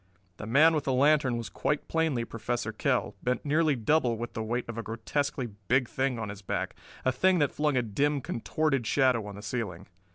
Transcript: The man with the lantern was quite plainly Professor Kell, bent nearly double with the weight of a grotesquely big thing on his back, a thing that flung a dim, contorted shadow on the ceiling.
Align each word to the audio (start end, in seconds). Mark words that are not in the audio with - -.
The 0.37 0.47
man 0.47 0.73
with 0.73 0.85
the 0.85 0.93
lantern 0.93 1.37
was 1.37 1.47
quite 1.47 1.87
plainly 1.87 2.25
Professor 2.25 2.71
Kell, 2.71 3.13
bent 3.21 3.45
nearly 3.45 3.75
double 3.75 4.17
with 4.17 4.33
the 4.33 4.41
weight 4.41 4.67
of 4.67 4.75
a 4.79 4.81
grotesquely 4.81 5.45
big 5.67 5.87
thing 5.87 6.17
on 6.17 6.29
his 6.29 6.41
back, 6.41 6.73
a 7.05 7.11
thing 7.11 7.37
that 7.37 7.51
flung 7.53 7.77
a 7.77 7.83
dim, 7.83 8.19
contorted 8.19 8.87
shadow 8.87 9.27
on 9.27 9.35
the 9.35 9.43
ceiling. 9.43 9.85